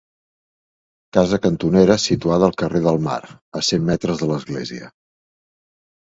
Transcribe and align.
Casa 1.17 1.37
cantonera 1.43 1.97
situada 2.05 2.47
al 2.49 2.57
carrer 2.63 2.81
del 2.87 2.99
Mar, 3.09 3.19
a 3.61 3.65
cent 3.69 3.87
metres 3.93 4.25
de 4.25 4.33
l'església. 4.35 4.91